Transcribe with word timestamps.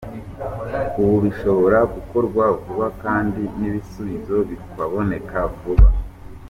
Ubu 1.01 1.15
bishobora 1.25 1.79
gukorwa 1.93 2.43
vuba 2.61 2.87
kandi 3.03 3.41
n’ibisubizo 3.59 4.35
bikaboneka 4.49 5.37
vuba. 5.57 5.87